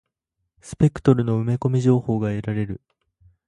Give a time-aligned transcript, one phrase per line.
[0.61, 2.81] スペクトルの埋め込み情報が得られる。